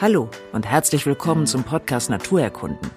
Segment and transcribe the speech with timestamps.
[0.00, 2.90] Hallo und herzlich willkommen zum Podcast Naturerkunden.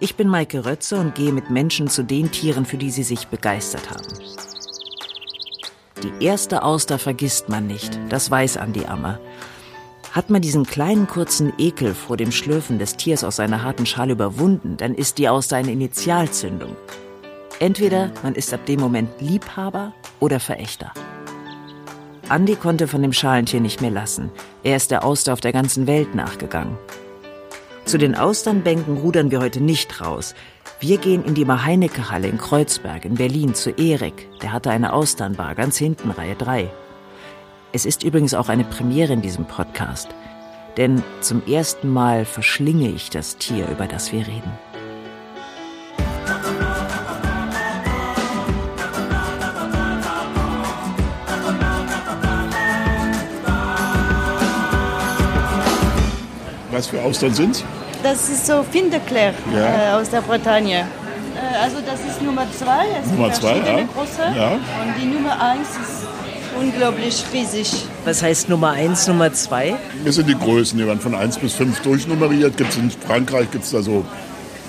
[0.00, 3.28] Ich bin Maike Rötze und gehe mit Menschen zu den Tieren, für die sie sich
[3.28, 4.08] begeistert haben.
[6.02, 9.20] Die erste Auster vergisst man nicht, das weiß Andi Ammer.
[10.10, 14.14] Hat man diesen kleinen kurzen Ekel vor dem Schlürfen des Tiers aus seiner harten Schale
[14.14, 16.74] überwunden, dann ist die Auster eine Initialzündung.
[17.60, 20.92] Entweder man ist ab dem Moment Liebhaber oder Verächter.
[22.28, 24.30] Andi konnte von dem Schalentier nicht mehr lassen.
[24.62, 26.76] Er ist der Auster auf der ganzen Welt nachgegangen.
[27.86, 30.34] Zu den Austernbänken rudern wir heute nicht raus.
[30.78, 34.28] Wir gehen in die Maheinecke-Halle in Kreuzberg in Berlin zu Erik.
[34.42, 36.70] Der hatte eine Austernbar ganz hinten, Reihe 3.
[37.72, 40.08] Es ist übrigens auch eine Premiere in diesem Podcast.
[40.76, 44.52] Denn zum ersten Mal verschlinge ich das Tier, über das wir reden.
[56.70, 57.64] Was für Austern sind
[58.02, 59.96] Das ist so Findeclair Ja.
[59.96, 60.80] äh, aus der Bretagne.
[60.80, 62.86] Äh, also das ist Nummer zwei.
[63.02, 63.88] Es Nummer sind zwei, ja.
[63.94, 64.36] große.
[64.36, 64.52] Ja.
[64.52, 66.06] Und die Nummer eins ist
[66.58, 67.84] unglaublich riesig.
[68.04, 69.76] Was heißt Nummer 1, Nummer 2?
[70.04, 72.56] Das sind die Größen, die werden von 1 bis 5 durchnummeriert.
[72.56, 74.04] Gibt's in Frankreich gibt es da so,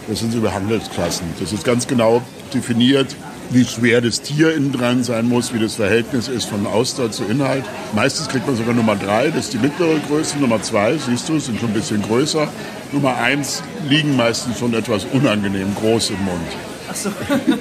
[0.08, 1.26] das sind so Handelsklassen.
[1.40, 2.22] Das ist ganz genau
[2.54, 3.16] definiert,
[3.50, 7.24] wie schwer das Tier innen dran sein muss, wie das Verhältnis ist von Auster zu
[7.26, 7.64] Inhalt.
[7.94, 10.38] Meistens kriegt man sogar Nummer 3, das ist die mittlere Größe.
[10.38, 12.48] Nummer 2, siehst du, sind schon ein bisschen größer.
[12.92, 16.48] Nummer 1 liegen meistens schon etwas unangenehm groß im Mund.
[16.92, 17.10] Ach so.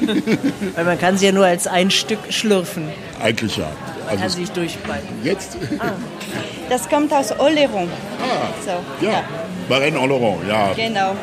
[0.75, 2.85] Weil man kann sie ja nur als ein Stück schlürfen.
[3.23, 3.69] Eigentlich ja.
[4.07, 5.09] Also Kann sich durchbeißen.
[5.23, 5.59] jetzt,
[6.71, 7.89] Das kommt aus Oléron.
[8.23, 8.49] Ah.
[8.65, 9.23] So, ja,
[9.69, 10.73] Marraine en Laurent, ja.
[10.75, 11.15] Genau.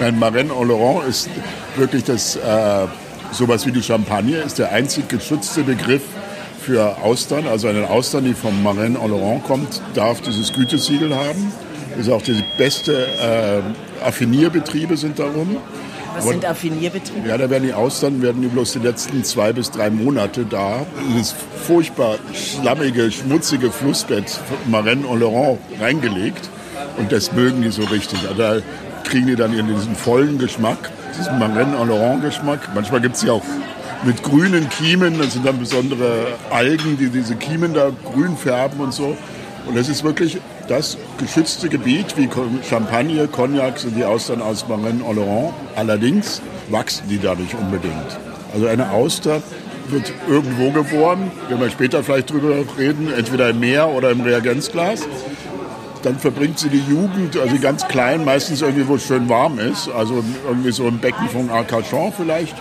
[0.00, 1.28] Ein Marraine Laurent ist
[1.76, 2.40] wirklich das, äh,
[3.32, 6.02] sowas wie die Champagne, ist der einzig geschützte Begriff
[6.60, 7.46] für Austern.
[7.48, 11.52] Also eine Austern, die vom Marraine en Laurent kommt, darf dieses Gütesiegel haben.
[11.98, 15.56] Ist auch die beste äh, Affinierbetriebe sind darum.
[16.14, 17.28] Was sind Affinierbetriebe?
[17.28, 20.84] Ja, da werden die Austern werden die bloß die letzten zwei bis drei Monate da.
[21.08, 21.34] in Das
[21.66, 26.48] furchtbar schlammige, schmutzige Flussbett von Marraine en Laurent reingelegt.
[26.98, 28.20] Und das mögen die so richtig.
[28.28, 28.56] Also Da
[29.04, 32.60] kriegen die dann ihren- diesen vollen Geschmack, diesen Marraine en Laurent Geschmack.
[32.74, 33.44] Manchmal gibt es ja auch
[34.04, 38.92] mit grünen Kiemen, das sind dann besondere Algen, die diese Kiemen da grün färben und
[38.92, 39.16] so.
[39.66, 42.28] Und das ist wirklich das geschützte Gebiet, wie
[42.68, 45.54] Champagne, Cognac sind die Austern aus Marraine en Laurent.
[45.76, 48.18] Allerdings wachsen die da nicht unbedingt.
[48.52, 49.40] Also eine Auster
[49.88, 55.02] wird irgendwo geboren, wenn wir später vielleicht drüber reden, entweder im Meer oder im Reagenzglas.
[56.02, 59.88] Dann verbringt sie die Jugend, also ganz klein, meistens irgendwie, wo es schön warm ist,
[59.88, 62.56] also irgendwie so im Becken von Arcachon vielleicht.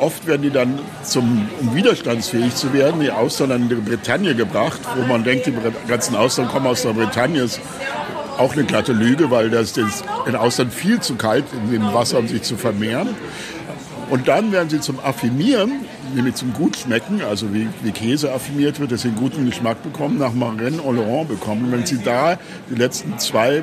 [0.00, 4.80] Oft werden die dann, zum, um widerstandsfähig zu werden, die Austern in die Bretagne gebracht,
[4.96, 5.54] wo man denkt, die
[5.88, 7.42] ganzen Austern kommen aus der Bretagne.
[7.42, 7.60] Ist
[8.36, 12.18] auch eine glatte Lüge, weil das ist in Austern viel zu kalt in dem Wasser,
[12.18, 13.16] um sich zu vermehren.
[14.10, 18.92] Und dann werden sie zum Affinieren, nämlich zum Gutschmecken, also wie, wie Käse affiniert wird,
[18.92, 21.70] dass sie einen guten Geschmack bekommen, nach Marraine Laurent bekommen.
[21.70, 22.38] Wenn sie da
[22.70, 23.62] die letzten zwei,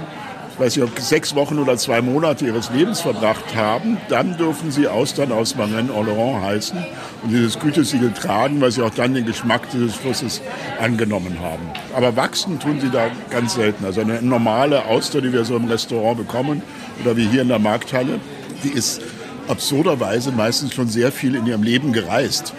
[0.54, 4.72] ich weiß nicht, ob sechs Wochen oder zwei Monate ihres Lebens verbracht haben, dann dürfen
[4.72, 6.78] sie Austern aus Marraine Laurent heißen
[7.24, 10.42] und dieses Gütesiegel tragen, weil sie auch dann den Geschmack dieses Flusses
[10.80, 11.70] angenommen haben.
[11.96, 13.86] Aber wachsen tun sie da ganz selten.
[13.86, 16.62] Also eine normale Auster, die wir so im Restaurant bekommen
[17.04, 18.20] oder wie hier in der Markthalle,
[18.64, 19.02] die ist
[19.48, 22.54] absurderweise meistens schon sehr viel in ihrem Leben gereist.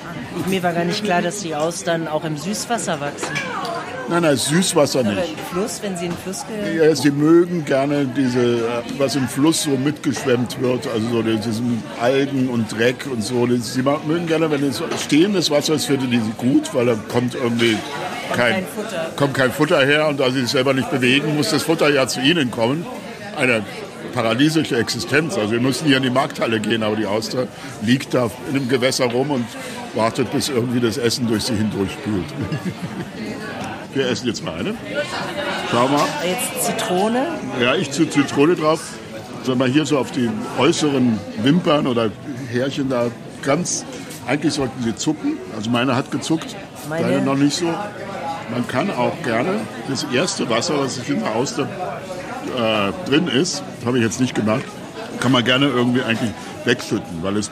[0.46, 3.34] Mir war gar nicht klar, dass die Austern auch im Süßwasser wachsen.
[4.08, 5.32] Nein, nein, Süßwasser Aber nicht.
[5.32, 8.60] im Fluss, wenn sie in den Fluss ge Ja, sie mögen gerne diese,
[8.98, 13.48] was im Fluss so mitgeschwemmt wird, also so diesen Algen und Dreck und so.
[13.56, 17.34] Sie mögen gerne, wenn es stehendes Wasser ist, finden die sie gut, weil da kommt
[17.34, 17.76] irgendwie
[18.32, 19.10] kein, kein Futter.
[19.16, 22.06] kommt kein Futter her und da sie sich selber nicht bewegen, muss das Futter ja
[22.06, 22.86] zu ihnen kommen.
[23.36, 23.64] Eine
[24.16, 25.36] paradiesische Existenz.
[25.36, 27.46] Also wir müssen hier in die Markthalle gehen, aber die Auster
[27.82, 29.44] liegt da in einem Gewässer rum und
[29.94, 32.24] wartet, bis irgendwie das Essen durch sie hindurchspült.
[33.94, 34.74] Wir essen jetzt mal eine.
[35.70, 36.04] Schau mal.
[36.22, 37.26] Jetzt Zitrone.
[37.62, 38.80] Ja, ich zu Zitrone drauf.
[39.44, 42.10] Sag mal, hier so auf die äußeren Wimpern oder
[42.52, 43.06] Härchen da
[43.42, 43.84] ganz.
[44.26, 45.38] Eigentlich sollten sie zucken.
[45.56, 46.54] Also meine hat gezuckt,
[46.90, 47.66] Meine- deine noch nicht so.
[47.66, 51.66] Man kann auch gerne das erste Wasser, was in der Auster
[52.56, 54.64] äh, drin ist, habe ich jetzt nicht gemacht,
[55.20, 56.30] kann man gerne irgendwie eigentlich
[56.64, 57.50] wegschütten, weil es,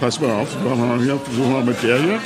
[0.00, 2.18] pass mal auf, machen wir mal hier, versuchen wir mit der hier,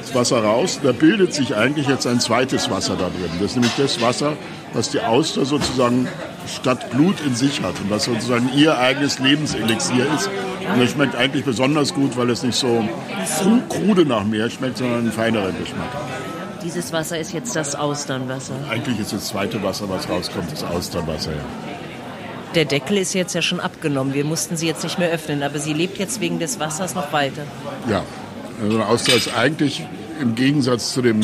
[0.00, 3.30] das Wasser raus, da bildet sich eigentlich jetzt ein zweites Wasser da drin.
[3.40, 4.32] Das ist nämlich das Wasser,
[4.72, 6.08] was die Auster sozusagen
[6.52, 10.28] statt Blut in sich hat und was sozusagen ihr eigenes Lebenselixier ist.
[10.72, 12.84] Und das schmeckt eigentlich besonders gut, weil es nicht so
[13.40, 15.88] kru- krude nach Meer schmeckt, sondern einen feineren Geschmack.
[16.72, 18.54] Dieses Wasser ist jetzt das Austernwasser.
[18.70, 21.32] Eigentlich ist das zweite Wasser, was rauskommt, das Austernwasser.
[21.32, 21.38] Ja.
[22.54, 24.14] Der Deckel ist jetzt ja schon abgenommen.
[24.14, 27.12] Wir mussten sie jetzt nicht mehr öffnen, aber sie lebt jetzt wegen des Wassers noch
[27.12, 27.42] weiter.
[27.88, 28.04] Ja,
[28.62, 29.84] also eine Auster ist eigentlich
[30.20, 31.20] im Gegensatz zu dem,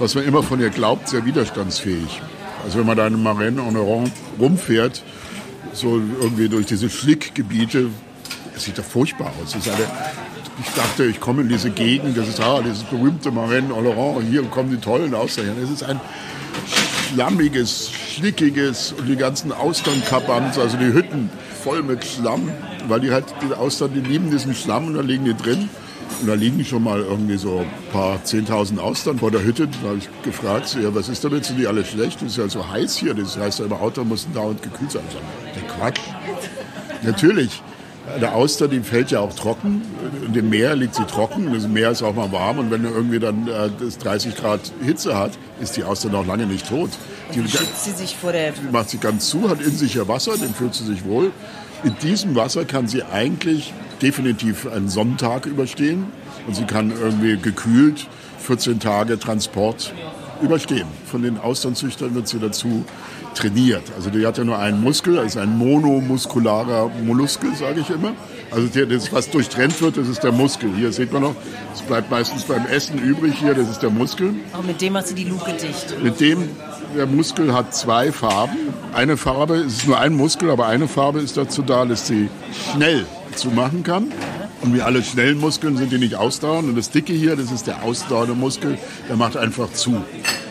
[0.00, 2.20] was man immer von ihr glaubt, sehr widerstandsfähig.
[2.64, 5.04] Also wenn man da in Marennes en Oran rumfährt,
[5.72, 7.90] so irgendwie durch diese Schlickgebiete,
[8.56, 9.54] es sieht doch furchtbar aus.
[9.54, 9.86] Eine,
[10.60, 14.22] ich dachte, ich komme in diese Gegend, das ist ah, dieses berühmte Marennes en Oran,
[14.24, 15.46] hier kommen die tollen Austern.
[15.62, 16.00] Es ist ein
[17.12, 21.30] schlammiges, schlickiges und die ganzen Austernkappans, also die Hütten
[21.62, 22.50] voll mit Schlamm,
[22.88, 25.68] weil die halt, die Austern, die lieben diesen Schlamm und da liegen die drin.
[26.20, 29.66] Und da liegen schon mal irgendwie so ein paar 10.000 Austern vor der Hütte.
[29.66, 31.44] Da habe ich gefragt, so, ja, was ist damit?
[31.44, 32.20] Sind die alle schlecht?
[32.20, 33.14] Das ist ja so heiß hier.
[33.14, 35.02] Das heißt ja immer, Austern müssen dauernd gekühlt sein.
[35.56, 36.00] Der Quatsch.
[37.02, 37.62] Natürlich.
[38.14, 39.82] Eine Auster, die fällt ja auch trocken.
[40.26, 41.52] In dem Meer liegt sie trocken.
[41.52, 42.58] Das Meer ist auch mal warm.
[42.58, 43.70] Und wenn er irgendwie dann äh,
[44.02, 46.90] 30 Grad Hitze hat, ist die Auster noch lange nicht tot.
[47.34, 48.52] Die, schützt sie sich vor der...
[48.70, 51.30] Macht sie ganz zu, hat in sich ihr Wasser, dem fühlt sie sich wohl.
[51.84, 53.72] In diesem Wasser kann sie eigentlich
[54.02, 56.06] definitiv einen Sonntag überstehen.
[56.46, 58.06] Und sie kann irgendwie gekühlt
[58.38, 59.94] 14 Tage Transport
[60.42, 60.86] überstehen.
[61.06, 62.84] Von den Austernzüchtern wird sie dazu
[63.34, 63.82] trainiert.
[63.96, 68.12] Also die hat ja nur einen Muskel, das ist ein monomuskularer Molluskel, sage ich immer.
[68.50, 70.70] Also der, das, was durchtrennt wird, das ist der Muskel.
[70.76, 71.34] Hier sieht man noch,
[71.74, 74.34] es bleibt meistens beim Essen übrig hier, das ist der Muskel.
[74.52, 76.02] Auch mit dem hat sie die Luke dicht.
[76.02, 76.48] Mit dem,
[76.96, 78.56] der Muskel hat zwei Farben.
[78.92, 82.28] Eine Farbe, es ist nur ein Muskel, aber eine Farbe ist dazu da, dass sie
[82.72, 84.12] schnell zu machen kann.
[84.60, 86.68] Und wie alle schnellen Muskeln sind die nicht ausdauernd.
[86.68, 88.78] Und das Dicke hier, das ist der ausdauernde Muskel,
[89.08, 90.04] der macht einfach zu.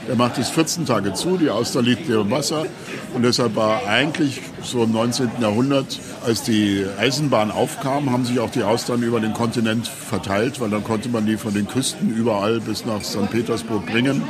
[0.08, 2.66] Der macht es 14 Tage zu, die Auster liegt im Wasser.
[3.14, 5.30] Und deshalb war eigentlich so im 19.
[5.40, 10.70] Jahrhundert, als die Eisenbahn aufkam, haben sich auch die Austern über den Kontinent verteilt, weil
[10.70, 13.30] dann konnte man die von den Küsten überall bis nach St.
[13.30, 14.24] Petersburg bringen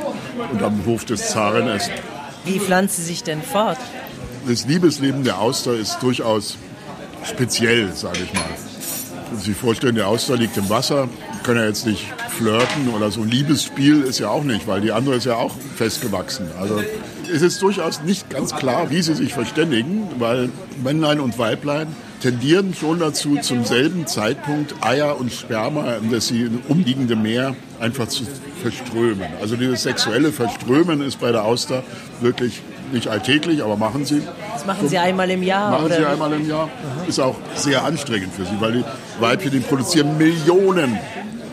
[0.52, 1.92] und am Hof des Zaren essen.
[2.44, 3.78] Wie pflanzt sie sich denn fort?
[4.46, 6.58] Das Liebesleben der Auster ist durchaus
[7.24, 8.42] speziell, sage ich mal.
[9.40, 11.08] Sie vorstellen, der Auster liegt im Wasser,
[11.42, 13.24] können ja jetzt nicht flirten oder so.
[13.24, 16.46] Liebesspiel ist ja auch nicht, weil die andere ist ja auch festgewachsen.
[16.60, 16.80] Also
[17.32, 20.50] es ist durchaus nicht ganz klar, wie sie sich verständigen, weil
[20.82, 21.88] Männlein und Weiblein
[22.20, 28.06] tendieren schon dazu, zum selben Zeitpunkt Eier und Sperma in das sie umliegende Meer einfach
[28.06, 28.24] zu
[28.62, 29.26] verströmen.
[29.40, 31.82] Also dieses sexuelle Verströmen ist bei der Auster
[32.20, 32.62] wirklich
[32.92, 34.22] nicht alltäglich, aber machen sie.
[34.52, 35.70] Das machen Sie einmal im Jahr?
[35.70, 35.96] Machen oder?
[35.96, 36.68] sie einmal im Jahr.
[37.08, 38.84] Ist auch sehr anstrengend für sie, weil die
[39.18, 40.98] Weibchen, die produzieren Millionen,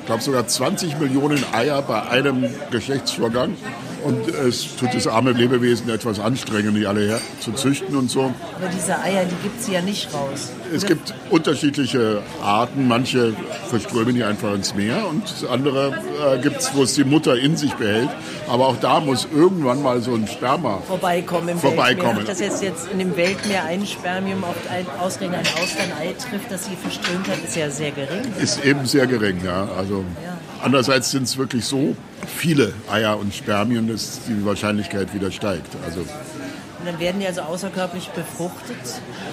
[0.09, 3.55] glaube sogar 20 Millionen Eier bei einem Geschlechtsvorgang.
[4.03, 8.33] Und es tut das arme Lebewesen etwas anstrengend, die alle her zu züchten und so.
[8.55, 10.49] Aber diese Eier, die gibt sie ja nicht raus.
[10.73, 12.87] Es gibt unterschiedliche Arten.
[12.87, 13.33] Manche
[13.69, 17.57] verströmen die einfach ins Meer und andere äh, gibt es, wo es die Mutter in
[17.57, 18.09] sich behält.
[18.47, 21.49] Aber auch da muss irgendwann mal so ein Sperma vorbeikommen.
[21.49, 22.25] Im vorbeikommen.
[22.25, 26.65] Dass jetzt, jetzt in dem Weltmeer ein Spermium auf ein, ausgerechnet ein Austernei trifft, das
[26.65, 28.21] sie verströmt hat, ist ja sehr gering.
[28.39, 29.67] Ist eben sehr gering, ja.
[29.77, 30.37] Also Ja.
[30.63, 31.95] Andererseits sind es wirklich so
[32.27, 35.75] viele Eier und Spermien, dass die Wahrscheinlichkeit wieder steigt.
[35.85, 38.77] Also Und dann werden die also außerkörperlich befruchtet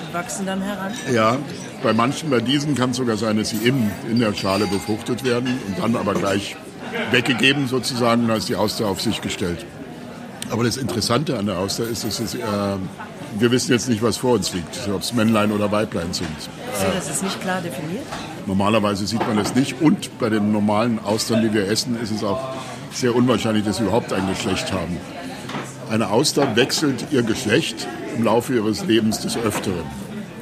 [0.06, 0.92] und wachsen dann heran.
[1.12, 1.36] ja,
[1.82, 5.24] bei manchen, bei diesen kann es sogar sein, dass sie in, in der Schale befruchtet
[5.24, 6.56] werden und dann aber gleich
[7.10, 9.64] weggegeben sozusagen, und dann ist die Auster auf sich gestellt.
[10.50, 12.38] Aber das Interessante an der Auster ist, dass es, äh,
[13.40, 16.28] wir wissen jetzt nicht, was vor uns liegt, ob es Männlein oder Weiblein sind.
[16.40, 18.04] So, das ist nicht klar definiert.
[18.46, 22.22] Normalerweise sieht man das nicht und bei den normalen Austern, die wir essen, ist es
[22.22, 22.40] auch
[22.92, 24.96] sehr unwahrscheinlich, dass sie überhaupt ein Geschlecht haben.
[25.90, 29.84] Eine Auster wechselt ihr Geschlecht im Laufe ihres Lebens des Öfteren.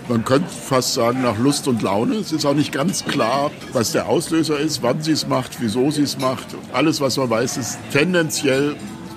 [0.09, 2.17] Man könnte fast sagen nach Lust und Laune.
[2.17, 5.91] Es ist auch nicht ganz klar, was der Auslöser ist, wann sie es macht, wieso
[5.91, 6.47] sie es macht.
[6.75, 8.77] Alles, was man weiß, ist tendenziell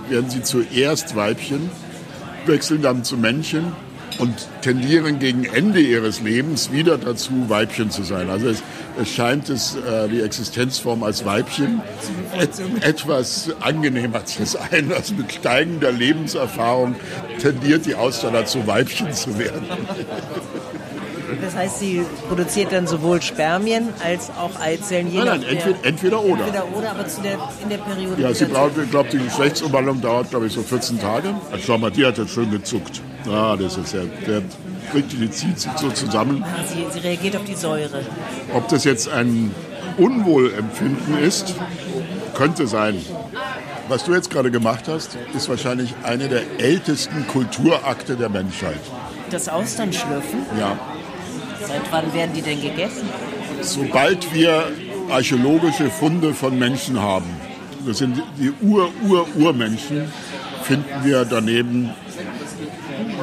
[0.10, 1.70] werden sie zuerst Weibchen,
[2.48, 3.74] wechseln dann zu Männchen
[4.20, 8.30] und tendieren gegen Ende ihres Lebens wieder dazu, Weibchen zu sein.
[8.30, 8.64] Also es,
[9.00, 11.82] es scheint es, äh, die Existenzform als Weibchen
[12.40, 12.50] et,
[12.84, 14.92] etwas angenehmer zu sein.
[14.96, 16.96] Also mit steigender Lebenserfahrung
[17.40, 19.66] tendiert die Auster dazu, Weibchen zu werden.
[21.42, 25.14] Das heißt, sie produziert dann sowohl Spermien als auch Eizellen.
[25.14, 26.46] Nein, nein, entweder, der, entweder oder.
[26.46, 28.22] entweder oder, aber zu der, in der Periode.
[28.22, 31.34] Ja, sie braucht, ich glaube, die Geschlechtsumwandlung dauert, glaube ich, so 14 Tage.
[31.52, 33.02] Also schau mal, die hat jetzt schön gezuckt.
[33.30, 34.42] Ah, das ist ja, der
[34.92, 36.44] kriegt die, die zieht sich so zusammen.
[36.46, 38.02] Ah, Sie, sie reagiert auf die Säure.
[38.54, 39.54] Ob das jetzt ein
[39.98, 41.56] Unwohlempfinden ist,
[42.36, 43.02] könnte sein.
[43.90, 48.80] Was du jetzt gerade gemacht hast, ist wahrscheinlich eine der ältesten Kulturakte der Menschheit.
[49.30, 50.78] Das Austernschlürfen, Ja.
[51.68, 53.10] Seit wann werden die denn gegessen?
[53.62, 54.72] Sobald wir
[55.10, 57.30] archäologische Funde von Menschen haben,
[57.86, 60.12] das sind die Ur-Ur-Urmenschen,
[60.64, 61.90] finden wir daneben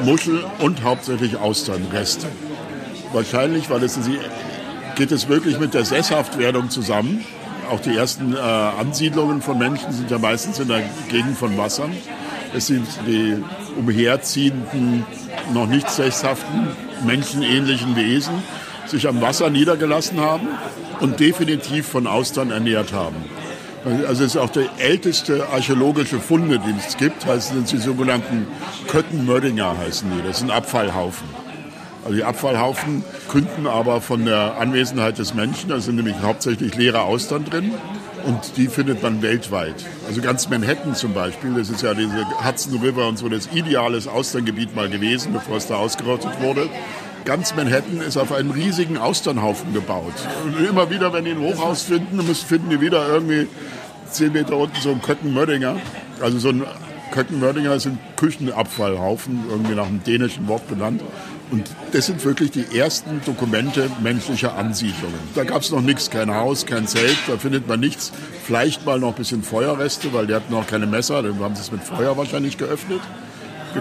[0.03, 2.27] Muschel und hauptsächlich Austernreste.
[3.13, 3.99] Wahrscheinlich, weil es
[4.95, 7.23] geht es wirklich mit der Sesshaftwerdung zusammen.
[7.69, 11.91] Auch die ersten äh, Ansiedlungen von Menschen sind ja meistens in der Gegend von Wassern.
[12.53, 13.37] Es sind die
[13.77, 15.05] umherziehenden,
[15.53, 16.67] noch nicht sesshaften,
[17.05, 18.43] menschenähnlichen Wesen,
[18.87, 20.47] sich am Wasser niedergelassen haben
[20.99, 23.15] und definitiv von Austern ernährt haben.
[24.07, 28.47] Also es ist auch der älteste archäologische Funde, den es gibt, heißt, sind die sogenannten
[28.87, 30.27] Köttenmördinger heißen die.
[30.27, 31.27] Das sind Abfallhaufen.
[32.03, 37.01] Also die Abfallhaufen künden aber von der Anwesenheit des Menschen, da sind nämlich hauptsächlich leere
[37.01, 37.73] Austern drin
[38.25, 39.75] und die findet man weltweit.
[40.07, 44.07] Also ganz Manhattan zum Beispiel, das ist ja diese Hudson River und so das ideales
[44.07, 46.69] Austerngebiet mal gewesen, bevor es da ausgerottet wurde
[47.25, 50.13] ganz Manhattan ist auf einen riesigen Austernhaufen gebaut.
[50.45, 53.47] Und immer wieder, wenn die ein Hochhaus finden, finden die wieder irgendwie
[54.09, 55.75] zehn Meter unten so einen Köttenmördinger.
[56.21, 56.63] Also so ein
[57.11, 61.01] Köttenmördinger ist ein Küchenabfallhaufen, irgendwie nach einem dänischen Wort benannt.
[61.51, 65.19] Und das sind wirklich die ersten Dokumente menschlicher Ansiedlungen.
[65.35, 68.11] Da gab es noch nichts, kein Haus, kein Zelt, da findet man nichts.
[68.43, 71.61] Vielleicht mal noch ein bisschen Feuerreste, weil die hatten noch keine Messer, dann haben sie
[71.61, 73.01] es mit Feuer wahrscheinlich geöffnet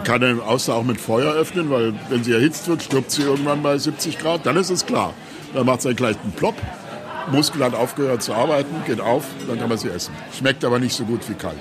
[0.03, 3.63] kann den Auster auch mit Feuer öffnen, weil wenn sie erhitzt wird, stirbt sie irgendwann
[3.63, 4.45] bei 70 Grad.
[4.45, 5.15] Dann ist es klar.
[5.53, 6.55] Dann macht sie einen kleinen Plop.
[7.31, 10.13] Muskel hat aufgehört zu arbeiten, geht auf, dann kann man sie essen.
[10.37, 11.57] Schmeckt aber nicht so gut wie kalt.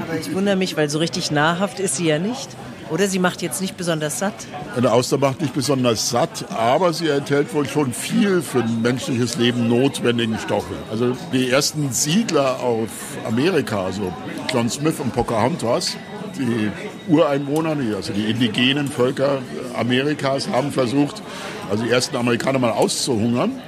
[0.00, 2.48] Aber ich wundere mich, weil so richtig nahrhaft ist sie ja nicht.
[2.94, 4.46] Oder sie macht jetzt nicht besonders satt?
[4.76, 9.36] Eine Auster macht nicht besonders satt, aber sie enthält wohl schon viel für ein menschliches
[9.36, 10.74] Leben notwendigen Stoffe.
[10.92, 12.88] Also die ersten Siedler auf
[13.26, 14.12] Amerika, also
[14.52, 15.96] John Smith und Pocahontas,
[16.38, 16.70] die
[17.12, 19.38] Ureinwohner, also die indigenen Völker
[19.76, 21.20] Amerikas, haben versucht,
[21.68, 23.60] also die ersten Amerikaner mal auszuhungern.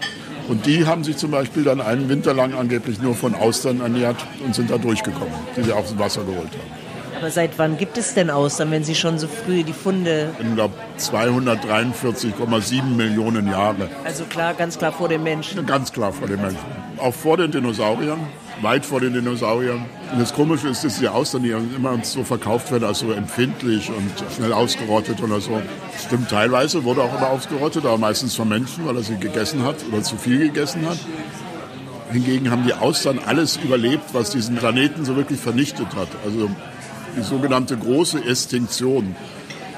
[0.47, 4.25] Und die haben sich zum Beispiel dann einen Winter lang angeblich nur von Austern ernährt
[4.45, 6.86] und sind da durchgekommen, die sie aufs Wasser geholt haben.
[7.19, 10.31] Aber seit wann gibt es denn Austern, wenn Sie schon so früh die Funde...
[10.39, 13.89] Ich glaube 243,7 Millionen Jahre.
[14.05, 15.65] Also klar, ganz klar vor den Menschen.
[15.67, 16.59] Ganz klar vor den Menschen.
[16.99, 18.21] Auch vor den Dinosauriern
[18.63, 19.85] weit vor den Dinosauriern.
[20.13, 23.91] Und das Komische ist, dass die Austern, die immer so verkauft werden als so empfindlich
[23.91, 25.61] und schnell ausgerottet oder so.
[26.07, 29.77] Stimmt teilweise, wurde auch immer ausgerottet, aber meistens von Menschen, weil er sie gegessen hat
[29.91, 30.99] oder zu viel gegessen hat.
[32.13, 36.09] Hingegen haben die Austern alles überlebt, was diesen Planeten so wirklich vernichtet hat.
[36.25, 36.49] Also
[37.17, 39.17] die sogenannte große Extinktion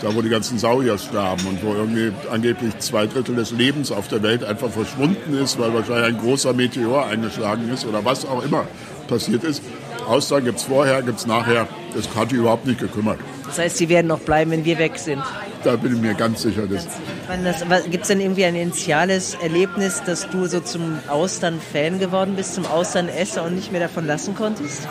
[0.02, 4.08] da wo die ganzen Saurier sterben und wo irgendwie angeblich zwei Drittel des Lebens auf
[4.08, 8.44] der Welt einfach verschwunden ist, weil wahrscheinlich ein großer Meteor eingeschlagen ist oder was auch
[8.44, 8.66] immer
[9.08, 9.62] passiert ist.
[10.06, 11.66] Aussagen gibt es vorher, gibt es nachher.
[11.94, 13.18] Das hat die überhaupt nicht gekümmert.
[13.46, 15.22] Das heißt, sie werden noch bleiben, wenn wir weg sind?
[15.64, 16.62] Da bin ich mir ganz sicher.
[16.66, 22.64] Gibt es denn irgendwie ein initiales Erlebnis, dass du so zum Austern-Fan geworden bist, zum
[22.64, 24.86] Austern-Esser und nicht mehr davon lassen konntest?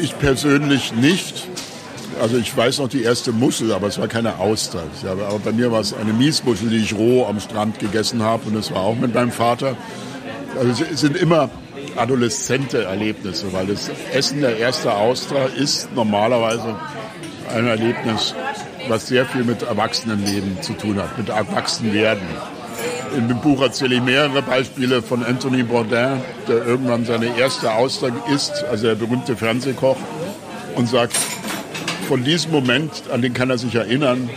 [0.00, 1.48] Ich persönlich nicht.
[2.20, 4.82] Also ich weiß noch die erste Muschel, aber es war keine Auster.
[5.04, 8.56] Aber bei mir war es eine Miesmuschel, die ich roh am Strand gegessen habe und
[8.56, 9.76] das war auch mit meinem Vater.
[10.58, 11.50] Also es sind immer
[11.96, 16.76] adoleszente Erlebnisse, weil das Essen der ersten Auster ist normalerweise
[17.54, 18.34] ein Erlebnis,
[18.88, 22.26] was sehr viel mit Erwachsenenleben zu tun hat, mit Erwachsenwerden.
[23.16, 28.10] In dem Buch erzähle ich mehrere Beispiele von Anthony Bourdain, der irgendwann seine erste Auster
[28.32, 29.96] isst, also der berühmte Fernsehkoch,
[30.76, 31.16] und sagt,
[32.08, 34.30] von diesem Moment, an den kann er sich erinnern,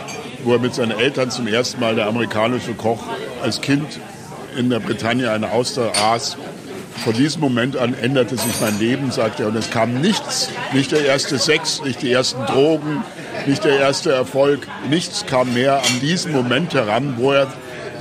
[0.44, 3.02] wo er mit seinen Eltern zum ersten Mal der amerikanische Koch
[3.42, 3.98] als Kind
[4.58, 6.36] in der Bretagne eine Auster aß.
[7.02, 10.92] Von diesem Moment an änderte sich mein Leben, sagt er, und es kam nichts, nicht
[10.92, 13.02] der erste Sex, nicht die ersten Drogen,
[13.46, 17.50] nicht der erste Erfolg, nichts kam mehr an diesen Moment heran, wo er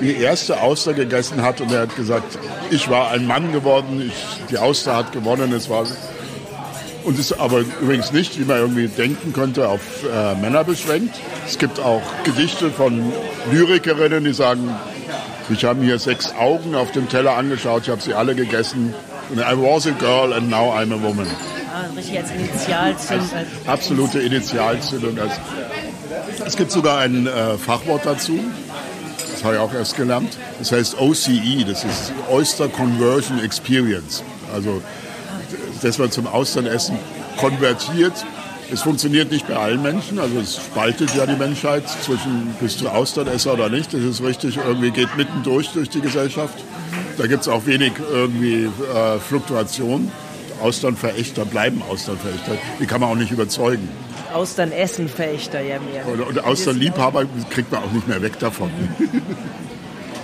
[0.02, 1.62] die erste Auster gegessen hat.
[1.62, 2.38] Und er hat gesagt,
[2.72, 5.86] ich war ein Mann geworden, ich, die Auster hat gewonnen, es war
[7.04, 11.16] und ist aber übrigens nicht, wie man irgendwie denken könnte, auf äh, Männer beschränkt.
[11.48, 13.12] Es gibt auch Gedichte von
[13.52, 14.74] Lyrikerinnen, die sagen,
[15.50, 18.94] ich habe mir sechs Augen auf dem Teller angeschaut, ich habe sie alle gegessen.
[19.30, 21.28] Und I was a girl and now I'm a woman.
[21.74, 23.30] Ah, richtig als Initialzündung.
[23.34, 25.18] Als absolute Initialzündung.
[26.46, 28.40] Es gibt sogar ein äh, Fachwort dazu.
[29.32, 30.38] Das habe ich auch erst gelernt.
[30.60, 34.24] Das heißt OCE, das ist Oyster Conversion Experience.
[34.54, 34.82] Also
[35.82, 36.98] dass man zum Austernessen
[37.38, 38.14] konvertiert.
[38.72, 42.88] Es funktioniert nicht bei allen Menschen, also es spaltet ja die Menschheit zwischen bist du
[42.88, 43.94] Austernesser oder nicht.
[43.94, 46.58] Das ist richtig, irgendwie geht mittendurch durch die Gesellschaft.
[47.18, 50.10] Da gibt es auch wenig irgendwie äh, Fluktuation.
[50.62, 52.54] Austernverächter bleiben Austernverächter.
[52.80, 53.90] Die kann man auch nicht überzeugen.
[54.34, 56.08] Austernessenverächter ja mehr.
[56.08, 58.72] Und, und Austernliebhaber kriegt man auch nicht mehr weg davon.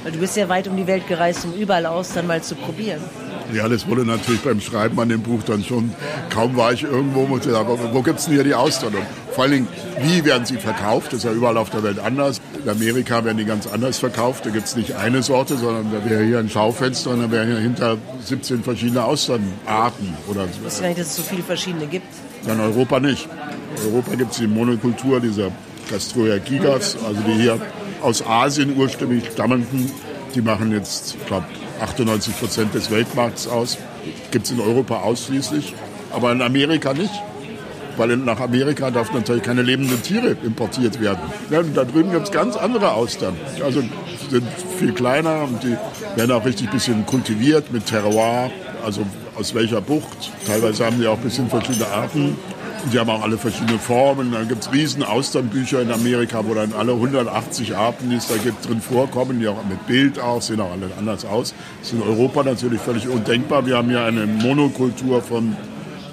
[0.06, 3.02] Du bist ja weit um die Welt gereist, um überall Austern mal zu probieren.
[3.54, 5.94] Ja, das wurde natürlich beim Schreiben an dem Buch dann schon,
[6.30, 8.94] kaum war ich irgendwo, sagen, wo gibt es denn hier die Austern?
[8.94, 9.68] Und vor allen Dingen,
[10.02, 11.14] wie werden sie verkauft?
[11.14, 12.42] Das ist ja überall auf der Welt anders.
[12.64, 14.46] In Amerika werden die ganz anders verkauft.
[14.46, 17.48] Da gibt es nicht eine Sorte, sondern da wäre hier ein Schaufenster und da wären
[17.48, 20.18] hier hinter 17 verschiedene Austernarten.
[20.28, 20.84] Oder so.
[20.84, 22.08] Nicht, dass es so viele verschiedene gibt.
[22.46, 23.30] Ja, in Europa nicht.
[23.78, 25.52] In Europa gibt es die Monokultur dieser
[25.90, 27.60] Castroia gigas, also die hier
[28.02, 29.90] aus Asien ursprünglich stammenden.
[30.36, 31.46] Die machen jetzt, ich glaube,
[31.82, 33.78] 98 Prozent des Weltmarkts aus.
[34.32, 35.74] Gibt es in Europa ausschließlich,
[36.12, 37.12] aber in Amerika nicht.
[37.98, 41.20] Weil nach Amerika darf natürlich keine lebenden Tiere importiert werden.
[41.50, 43.36] Ja, da drüben gibt es ganz andere Austern.
[43.64, 43.82] Also
[44.30, 45.76] sind viel kleiner und die
[46.16, 48.52] werden auch richtig ein bisschen kultiviert mit Terroir,
[48.86, 49.02] also
[49.36, 50.32] aus welcher Bucht.
[50.46, 52.38] Teilweise haben die auch ein bisschen verschiedene Arten.
[52.92, 54.32] Die haben auch alle verschiedene Formen.
[54.32, 58.36] Dann gibt es riesen Austernbücher in Amerika, wo dann alle 180 Arten, die es da
[58.38, 61.54] gibt, drin vorkommen, die auch mit Bild auch, sehen auch alle anders aus.
[61.80, 63.66] Das ist in Europa natürlich völlig undenkbar.
[63.66, 65.56] Wir haben hier eine Monokultur von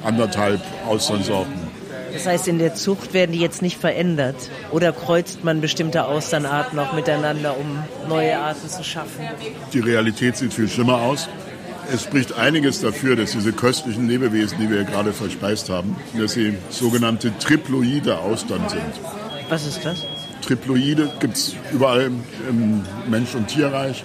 [0.02, 1.52] anderthalb Austernsorten.
[2.12, 4.37] Das heißt, in der Zucht werden die jetzt nicht verändert?
[4.71, 9.26] Oder kreuzt man bestimmte Austernarten auch miteinander, um neue Arten zu schaffen?
[9.73, 11.28] Die Realität sieht viel schlimmer aus.
[11.92, 16.54] Es spricht einiges dafür, dass diese köstlichen Lebewesen, die wir gerade verspeist haben, dass sie
[16.70, 18.82] sogenannte triploide Austern sind.
[19.48, 20.06] Was ist das?
[20.42, 22.10] Triploide gibt es überall
[22.48, 24.04] im Mensch- und Tierreich.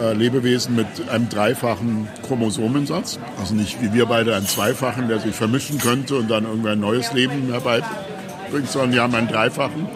[0.00, 3.18] Äh, Lebewesen mit einem dreifachen Chromosomensatz.
[3.38, 6.80] Also nicht wie wir beide einen zweifachen, der sich vermischen könnte und dann irgendwann ein
[6.80, 9.86] neues Leben herbeibringt, sondern die haben einen dreifachen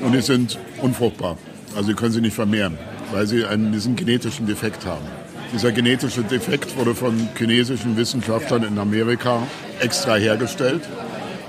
[0.00, 1.38] und die sind unfruchtbar.
[1.76, 2.76] Also sie können sie nicht vermehren,
[3.12, 5.06] weil sie einen, diesen genetischen Defekt haben.
[5.52, 9.42] Dieser genetische Defekt wurde von chinesischen Wissenschaftlern in Amerika
[9.80, 10.82] extra hergestellt.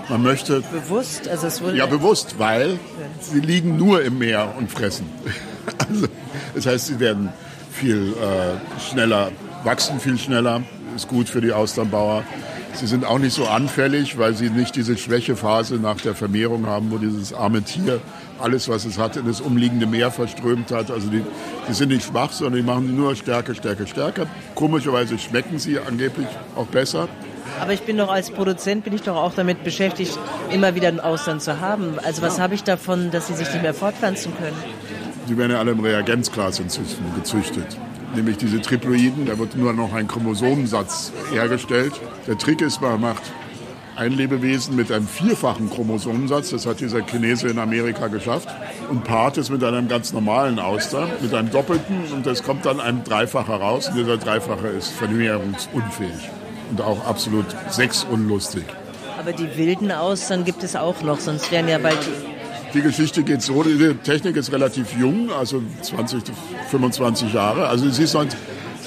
[0.08, 0.62] Man möchte.
[0.62, 1.28] Bewusst?
[1.28, 2.80] Also es wurde ja, bewusst, weil
[3.20, 5.08] sie liegen nur im Meer und fressen.
[5.88, 6.08] Also,
[6.56, 7.30] das heißt, sie werden
[7.72, 9.32] viel äh, schneller,
[9.64, 10.64] wachsen viel schneller,
[10.96, 12.24] ist gut für die Austernbauer.
[12.80, 16.92] Sie sind auch nicht so anfällig, weil sie nicht diese Schwächephase nach der Vermehrung haben,
[16.92, 18.00] wo dieses arme Tier
[18.40, 20.90] alles, was es hat, in das umliegende Meer verströmt hat.
[20.90, 21.22] Also die,
[21.68, 24.28] die sind nicht schwach, sondern die machen nur stärker, stärker, stärker.
[24.56, 27.10] Komischerweise schmecken sie angeblich auch besser.
[27.60, 30.18] Aber ich bin doch als Produzent bin ich doch auch damit beschäftigt,
[30.50, 32.00] immer wieder einen Ausland zu haben.
[32.06, 32.44] Also was ja.
[32.44, 34.56] habe ich davon, dass sie sich nicht mehr fortpflanzen können?
[35.28, 36.62] Die werden ja alle im Reagenzglas
[37.14, 37.78] gezüchtet.
[38.16, 41.94] Nämlich diese Triploiden, da wird nur noch ein Chromosomensatz hergestellt.
[42.28, 43.22] Der Trick ist, man macht
[43.96, 48.48] ein Lebewesen mit einem vierfachen Chromosomensatz, das hat dieser Chinese in Amerika geschafft,
[48.90, 52.80] und paart es mit einem ganz normalen Auster, mit einem doppelten, und das kommt dann
[52.80, 56.30] ein Dreifacher raus, und dieser Dreifache ist vermehrungsunfähig
[56.72, 58.64] und auch absolut sexunlustig.
[59.20, 62.00] Aber die wilden Austern gibt es auch noch, sonst wären ja bald
[62.74, 66.24] die Geschichte geht so, die Technik ist relativ jung, also 20,
[66.70, 67.68] 25 Jahre.
[67.68, 68.26] Also sie ist noch,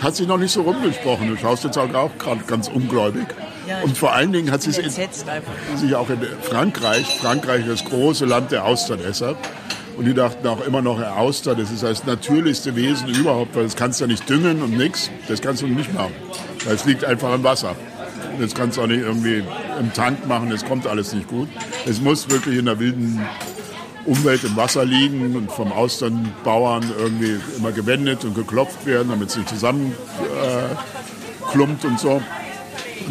[0.00, 1.28] hat sich noch nicht so rumgesprochen.
[1.28, 3.26] Du schaust jetzt auch gerade ganz ungläubig.
[3.68, 8.50] Ja, und vor allen Dingen hat sie sich auch in Frankreich, Frankreich das große Land
[8.50, 9.36] der Austernesser.
[9.96, 13.76] Und die dachten auch immer noch, Auster, das ist das natürlichste Wesen überhaupt, weil das
[13.76, 15.10] kannst du ja nicht düngen und nichts.
[15.28, 16.14] Das kannst du nicht machen.
[16.64, 17.76] Weil es liegt einfach im Wasser.
[18.40, 19.44] Das kannst du auch nicht irgendwie
[19.78, 21.48] im Tank machen, das kommt alles nicht gut.
[21.86, 23.20] Es muss wirklich in der wilden
[24.04, 29.48] Umwelt im Wasser liegen und vom Austernbauern irgendwie immer gewendet und geklopft werden, damit nicht
[29.48, 29.94] zusammenklumpt
[31.84, 32.20] äh, und so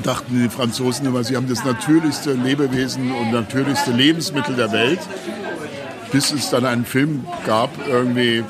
[0.04, 5.00] dachten die Franzosen immer, sie haben das natürlichste Lebewesen und natürlichste Lebensmittel der Welt,
[6.12, 8.44] bis es dann einen Film gab, irgendwie,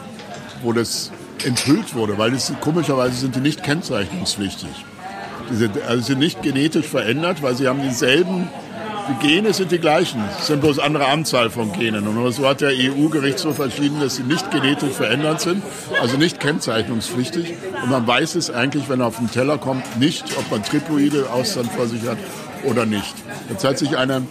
[0.62, 1.12] wo das
[1.44, 4.70] enthüllt wurde, weil es, komischerweise sind die nicht kennzeichnungspflichtig.
[5.50, 8.48] Die sind, also sind nicht genetisch verändert, weil sie haben dieselben
[9.10, 12.08] die Gene sind die gleichen, es sind bloß andere Anzahl von Genen.
[12.08, 15.64] Und so hat der EU-Gerichtshof entschieden, dass sie nicht genetisch verändert sind,
[16.02, 17.54] also nicht kennzeichnungspflichtig.
[17.84, 21.30] Und man weiß es eigentlich, wenn er auf den Teller kommt, nicht, ob man Triploide
[21.32, 22.18] Ausland vor sich hat
[22.64, 23.14] oder nicht.
[23.50, 24.24] Jetzt hat sich eine,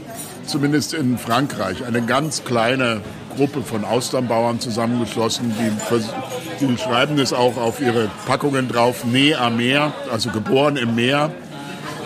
[0.47, 3.01] zumindest in Frankreich, eine ganz kleine
[3.37, 9.57] Gruppe von Austernbauern zusammengeschlossen, die, die schreiben es auch auf ihre Packungen drauf, Né am
[9.57, 11.31] Meer, also geboren im Meer.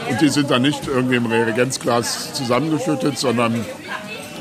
[0.09, 3.65] Und die sind dann nicht irgendwie im Reagenzglas zusammengeschüttet, sondern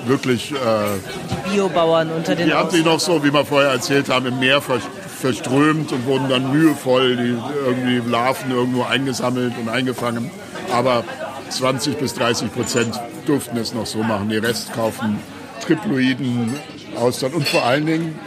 [0.05, 0.51] wirklich.
[0.51, 2.47] Äh, Biobauern unter den.
[2.47, 6.29] Die haben sich noch so, wie wir vorher erzählt haben, im Meer verströmt und wurden
[6.29, 10.29] dann mühevoll, die irgendwie Larven irgendwo eingesammelt und eingefangen.
[10.71, 11.03] Aber
[11.49, 14.29] 20 bis 30 Prozent durften es noch so machen.
[14.29, 15.19] Die Rest kaufen
[15.61, 16.53] Triploiden,
[16.99, 18.19] Austern und vor allen Dingen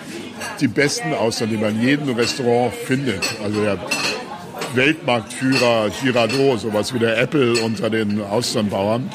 [0.60, 3.22] die besten Austern, die man in jedem Restaurant findet.
[3.42, 3.78] Also der
[4.76, 9.10] Weltmarktführer Girardot, sowas wie der Apple unter den Austernbauern.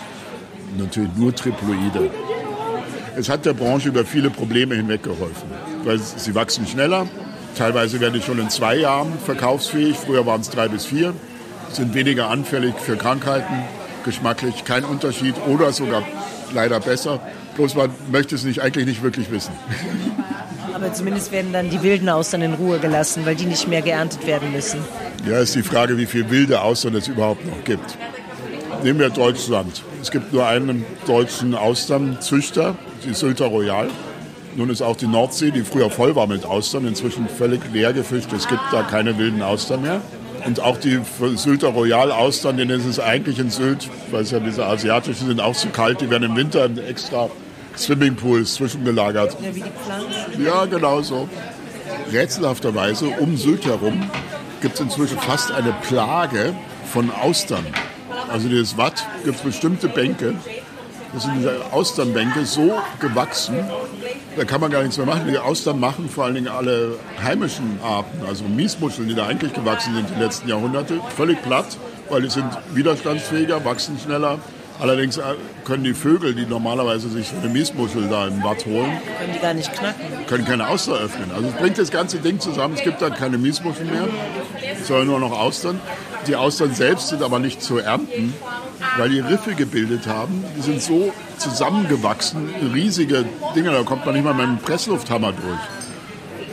[0.78, 2.10] Natürlich nur Triploide.
[3.16, 5.50] Es hat der Branche über viele Probleme hinweg geholfen,
[5.84, 7.08] weil sie wachsen schneller.
[7.58, 9.98] Teilweise werden die schon in zwei Jahren verkaufsfähig.
[9.98, 11.14] Früher waren es drei bis vier.
[11.72, 13.64] sind weniger anfällig für Krankheiten,
[14.04, 16.04] geschmacklich kein Unterschied oder sogar
[16.54, 17.20] leider besser.
[17.56, 19.54] Bloß man möchte es nicht, eigentlich nicht wirklich wissen.
[20.82, 24.26] Aber zumindest werden dann die wilden Austern in Ruhe gelassen, weil die nicht mehr geerntet
[24.26, 24.80] werden müssen.
[25.30, 27.98] Ja, ist die Frage, wie viel wilde Austern es überhaupt noch gibt.
[28.84, 29.84] Nehmen wir Deutschland.
[30.02, 33.90] Es gibt nur einen deutschen Austernzüchter, die Sylter Royal.
[34.56, 38.34] Nun ist auch die Nordsee, die früher voll war mit Austern, inzwischen völlig leer gefischt.
[38.34, 40.02] Es gibt da keine wilden Austern mehr.
[40.48, 41.00] Und auch die
[41.36, 45.42] Sylter Royal Austern, denen ist es eigentlich in Sylt, weil es ja diese asiatischen sind,
[45.42, 46.02] auch zu kalt.
[46.02, 47.30] Die werden im Winter in extra
[47.78, 49.38] Swimmingpools zwischengelagert.
[49.42, 50.44] Ja, wie die Pflanzen.
[50.46, 51.28] Ja, genau so.
[52.12, 54.10] Rätselhafterweise um Sylt herum
[54.62, 56.54] gibt es inzwischen fast eine Plage
[56.92, 57.66] von Austern.
[58.32, 60.36] Also dieses Watt gibt es bestimmte Bänke.
[61.14, 63.56] Das sind diese Austernbänke so gewachsen,
[64.38, 65.28] da kann man gar nichts mehr machen.
[65.28, 69.94] Die Austern machen vor allen Dingen alle heimischen Arten, also Miesmuscheln, die da eigentlich gewachsen
[69.94, 71.78] sind die letzten Jahrhunderte, völlig platt,
[72.10, 74.40] weil die sind widerstandsfähiger, wachsen schneller.
[74.82, 75.22] Allerdings äh,
[75.64, 79.54] können die Vögel, die normalerweise sich eine Miesmuschel da im Watt holen, Können die gar
[79.54, 80.02] nicht knacken.
[80.26, 81.30] können keine Auster öffnen.
[81.36, 82.74] Also es bringt das ganze Ding zusammen.
[82.74, 84.08] Es gibt da keine Miesmuscheln mehr,
[84.84, 85.80] sondern nur noch Austern.
[86.26, 88.34] Die Austern selbst sind aber nicht zu ernten,
[88.98, 90.44] weil die Riffe gebildet haben.
[90.58, 95.60] Die sind so zusammengewachsen, riesige Dinge, da kommt man nicht mal mit einem Presslufthammer durch.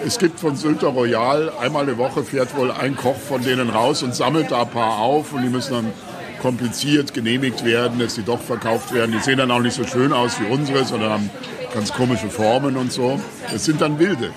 [0.07, 4.03] Es gibt von Sylter Royal, einmal eine Woche fährt wohl ein Koch von denen raus
[4.03, 5.93] und sammelt da ein paar auf und die müssen dann
[6.41, 9.13] kompliziert genehmigt werden, dass die doch verkauft werden.
[9.13, 11.31] Die sehen dann auch nicht so schön aus wie unsere, sondern haben
[11.75, 13.21] ganz komische Formen und so.
[13.51, 14.31] Das sind dann wilde.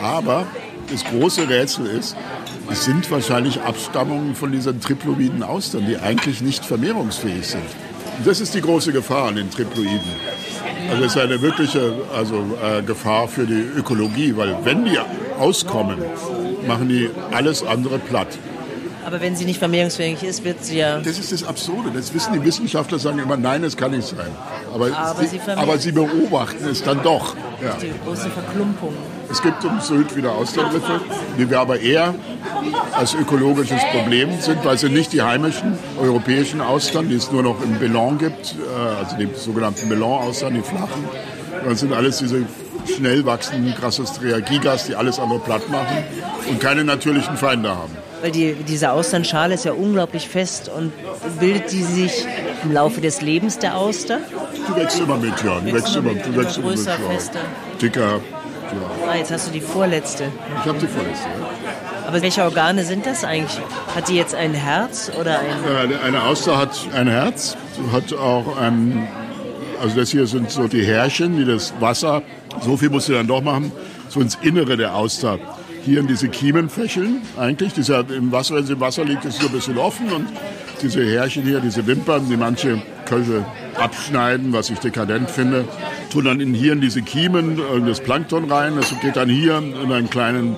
[0.00, 0.46] Aber
[0.90, 2.16] das große Rätsel ist,
[2.70, 7.64] es sind wahrscheinlich Abstammungen von diesen triploiden Austern, die eigentlich nicht vermehrungsfähig sind.
[8.18, 10.00] Und das ist die große Gefahr an den Triploiden.
[10.90, 14.98] Also es ist eine wirkliche also, äh, Gefahr für die Ökologie, weil wenn die
[15.38, 15.98] auskommen,
[16.66, 18.28] machen die alles andere platt.
[19.04, 20.98] Aber wenn sie nicht vermehrungsfähig ist, wird sie ja.
[20.98, 21.90] Das ist das Absurde.
[21.94, 24.30] Das wissen die Wissenschaftler, sagen immer, nein, das kann nicht sein.
[24.72, 27.36] Aber, Aber sie, sie aber sie beobachten es dann doch.
[27.62, 27.76] Ja.
[27.80, 28.94] Die große Verklumpung.
[29.30, 31.00] Es gibt um Sylt wieder Austernriffe,
[31.38, 32.14] die wir aber eher
[32.92, 37.62] als ökologisches Problem sind, weil sie nicht die heimischen europäischen Austern, die es nur noch
[37.62, 41.08] im Belon gibt, äh, also die sogenannten Belon-Austern, die flachen,
[41.64, 42.44] das sind alles diese
[42.86, 46.04] schnell wachsenden Crassostrea gigas, die alles andere platt machen
[46.48, 47.96] und keine natürlichen Feinde haben.
[48.24, 50.92] Weil die, diese Austernschale ist ja unglaublich fest und
[51.40, 52.24] bildet die sich
[52.62, 54.18] im Laufe des Lebens der Auster?
[54.66, 55.60] Du wächst immer mit, ja.
[55.60, 57.10] Du wächst immer, du wächst immer mit, größer, ja.
[57.10, 57.40] fester.
[57.82, 58.00] Dicker.
[58.00, 59.10] Ja.
[59.10, 60.24] Ah, jetzt hast du die vorletzte.
[60.58, 61.26] Ich habe die vorletzte.
[61.38, 62.08] Ja.
[62.08, 63.60] Aber welche Organe sind das eigentlich?
[63.94, 65.90] Hat die jetzt ein Herz oder ein...
[65.90, 67.58] Äh, Eine Auster hat ein Herz,
[67.92, 69.06] hat auch ein,
[69.82, 72.22] also das hier sind so die Härchen, die das Wasser,
[72.62, 73.70] so viel muss sie dann doch machen,
[74.08, 75.38] so ins Innere der Auster.
[75.84, 79.04] Hier in diese Kiemen fächeln eigentlich, die ist ja im Wasser, wenn sie im Wasser
[79.04, 80.28] liegt, ist sie so ein bisschen offen und
[80.82, 83.44] diese Härchen hier, diese Wimpern, die manche Köche
[83.76, 85.66] abschneiden, was ich dekadent finde,
[86.10, 89.58] tun dann in, hier in diese Kiemen äh, das Plankton rein, das geht dann hier
[89.58, 90.56] in einen kleinen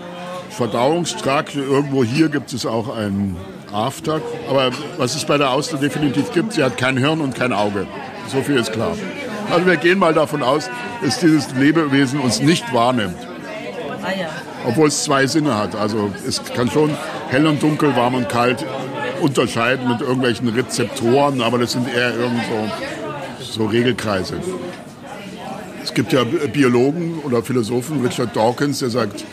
[0.50, 1.56] Verdauungstrakt.
[1.56, 3.36] Irgendwo hier gibt es auch einen
[3.72, 4.20] After.
[4.48, 7.86] Aber was es bei der Auster definitiv gibt, sie hat kein Hirn und kein Auge.
[8.28, 8.96] So viel ist klar.
[9.50, 10.70] Also wir gehen mal davon aus,
[11.02, 13.16] dass dieses Lebewesen uns nicht wahrnimmt,
[14.06, 14.28] Ah ja.
[14.66, 15.74] Obwohl es zwei Sinne hat.
[15.74, 16.90] Also es kann schon
[17.28, 18.64] hell und dunkel, warm und kalt
[19.20, 22.40] unterscheiden mit irgendwelchen Rezeptoren, aber das sind eher irgend
[23.40, 24.34] so, Regelkreise.
[25.82, 29.24] Es gibt ja Biologen oder Philosophen, Richard Dawkins, der sagt,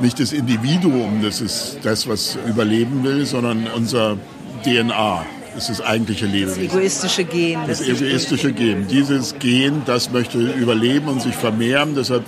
[0.00, 4.16] nicht das Individuum, das ist das, was überleben will, sondern unser
[4.64, 5.24] DNA
[5.56, 6.62] ist das eigentliche Das Lebewesen.
[6.64, 7.60] egoistische Gen.
[7.66, 8.88] Das egoistische Gen.
[8.88, 11.94] Dieses Gen, das möchte überleben und sich vermehren.
[11.94, 12.24] Deshalb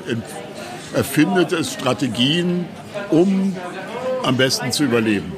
[0.96, 2.64] erfindet es Strategien,
[3.10, 3.54] um
[4.24, 5.32] am besten zu überleben.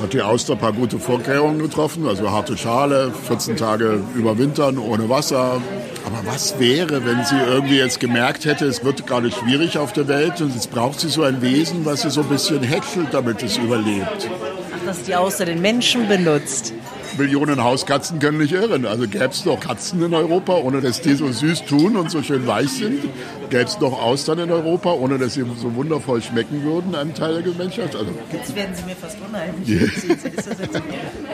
[0.00, 5.08] Hat die Auster ein paar gute Vorkehrungen getroffen, also harte Schale, 14 Tage überwintern ohne
[5.08, 5.62] Wasser.
[6.06, 10.06] Aber was wäre, wenn sie irgendwie jetzt gemerkt hätte, es wird gerade schwierig auf der
[10.06, 13.42] Welt und jetzt braucht sie so ein Wesen, was sie so ein bisschen hätschelt, damit
[13.42, 14.28] es überlebt.
[14.74, 16.74] Ach, dass die Auster den Menschen benutzt.
[17.18, 18.86] Millionen Hauskatzen können nicht irren.
[18.86, 22.22] Also gäbe es noch Katzen in Europa, ohne dass die so süß tun und so
[22.22, 23.02] schön weich sind?
[23.50, 27.42] Gäbe es noch Austern in Europa, ohne dass sie so wundervoll schmecken würden, einem Teil
[27.42, 27.94] der Menschheit?
[27.94, 29.68] Also, Jetzt werden sie mir fast unheimlich.
[29.68, 30.06] Jetzt-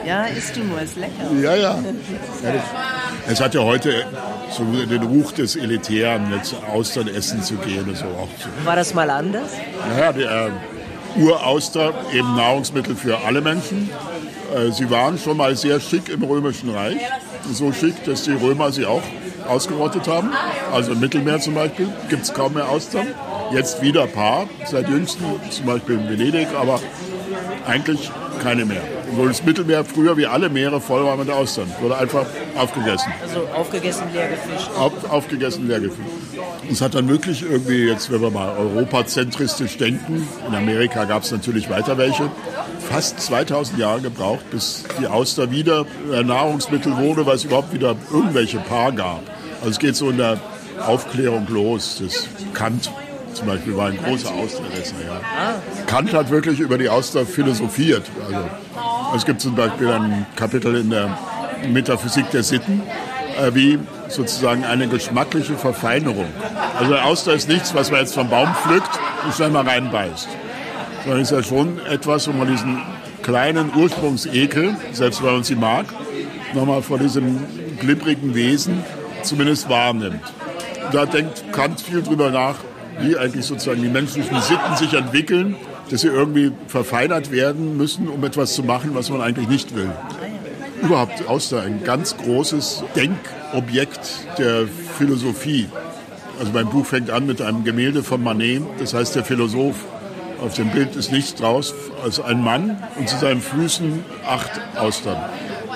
[0.05, 1.11] ja, isst du nur, ist lecker.
[1.41, 1.79] ja, ja.
[3.27, 4.05] Es hat ja heute
[4.51, 7.85] so den Ruch des Elitären, jetzt Austern essen zu gehen.
[7.95, 8.27] So auch.
[8.65, 9.51] War das mal anders?
[9.89, 10.49] Naja, die äh,
[11.21, 13.89] Urauster, eben Nahrungsmittel für alle Menschen.
[14.53, 16.97] Äh, sie waren schon mal sehr schick im Römischen Reich.
[17.51, 19.01] So schick, dass die Römer sie auch
[19.47, 20.31] ausgerottet haben.
[20.71, 23.07] Also im Mittelmeer zum Beispiel gibt es kaum mehr Austern.
[23.53, 26.79] Jetzt wieder ein paar, seit jüngsten, zum Beispiel in Venedig, aber
[27.67, 28.11] eigentlich
[28.41, 28.81] keine mehr.
[29.11, 31.69] Obwohl das Mittelmeer früher wie alle Meere voll war mit Austern.
[31.81, 33.11] Wurde einfach aufgegessen.
[33.21, 34.69] Also aufgegessen, leer gefischt.
[34.77, 36.07] Auf, aufgegessen, leer gefischt.
[36.69, 41.31] Es hat dann wirklich irgendwie, jetzt wenn wir mal europazentristisch denken, in Amerika gab es
[41.31, 42.31] natürlich weiter welche,
[42.91, 47.95] fast 2000 Jahre gebraucht, bis die Auster wieder ein Nahrungsmittel wurde, weil es überhaupt wieder
[48.11, 49.21] irgendwelche Paar gab.
[49.59, 50.39] Also es geht so in der
[50.85, 52.01] Aufklärung los.
[52.03, 52.91] Das Kant
[53.33, 54.95] zum Beispiel war ein großer Austeresser.
[55.07, 55.55] Ja.
[55.87, 58.03] Kant hat wirklich über die Auster philosophiert.
[58.25, 58.49] Also,
[59.15, 61.17] es gibt zum Beispiel ein Kapitel in der
[61.67, 62.81] Metaphysik der Sitten,
[63.39, 66.27] äh, wie sozusagen eine geschmackliche Verfeinerung.
[66.77, 70.27] Also Auster ist nichts, was man jetzt vom Baum pflückt und schnell mal reinbeißt.
[71.03, 72.81] Sondern ist ja schon etwas, wo man diesen
[73.23, 75.85] kleinen Ursprungsekel, selbst wenn man sie mag,
[76.53, 77.39] nochmal vor diesem
[77.79, 78.83] glibbrigen Wesen
[79.23, 80.21] zumindest wahrnimmt.
[80.91, 82.55] Da denkt Kant viel drüber nach,
[82.99, 85.55] wie eigentlich sozusagen die menschlichen Sitten sich entwickeln,
[85.89, 89.89] dass sie irgendwie verfeinert werden müssen, um etwas zu machen, was man eigentlich nicht will.
[90.81, 95.67] Überhaupt Auster ein ganz großes Denkobjekt der Philosophie.
[96.39, 99.75] Also mein Buch fängt an mit einem Gemälde von Manet, das heißt der Philosoph.
[100.41, 105.17] Auf dem Bild ist nichts draus als ein Mann und zu seinen Füßen acht Austern.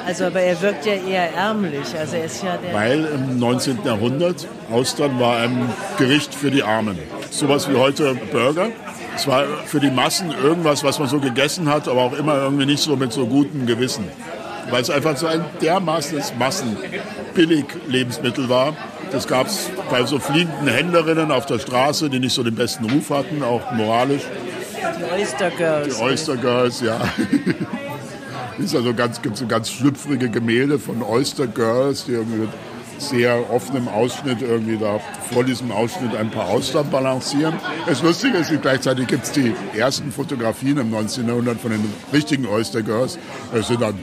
[0.06, 1.98] Also, aber er wirkt ja eher ärmlich.
[2.00, 3.80] Also er ist ja Weil im 19.
[3.84, 7.00] Jahrhundert Austern war ein Gericht für die Armen.
[7.32, 8.68] Sowas wie heute Burger.
[9.16, 12.66] Es war für die Massen irgendwas, was man so gegessen hat, aber auch immer irgendwie
[12.66, 14.04] nicht so mit so gutem Gewissen.
[14.70, 18.76] Weil es einfach so ein dermaßenes Massen-Billig-Lebensmittel war.
[19.12, 22.90] Das gab es bei so fliegenden Händlerinnen auf der Straße, die nicht so den besten
[22.90, 24.24] Ruf hatten, auch moralisch.
[24.94, 25.96] Die Oyster Girls.
[25.96, 27.00] Die Oyster Girls, ja.
[28.58, 32.50] Es also gibt so ganz schlüpfrige Gemälde von Oyster Girls, die irgendwie mit
[32.98, 35.00] sehr offenem Ausschnitt irgendwie da
[35.32, 37.56] vor diesem Ausschnitt ein paar Austern balancieren.
[37.86, 41.28] Das Lustige ist, gleichzeitig gibt es die ersten Fotografien im 19.
[41.28, 43.20] Jahrhundert von den richtigen Oyster Girls.
[43.54, 44.00] Das sind dann